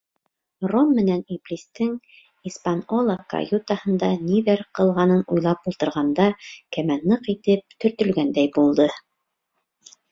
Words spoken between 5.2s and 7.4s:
уйлап ултырғанда кәмә ныҡ